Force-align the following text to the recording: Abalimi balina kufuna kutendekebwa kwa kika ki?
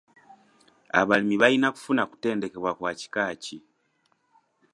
Abalimi 0.99 1.35
balina 1.41 1.67
kufuna 1.75 2.03
kutendekebwa 2.09 2.71
kwa 2.77 2.91
kika 2.99 3.23
ki? 3.43 3.57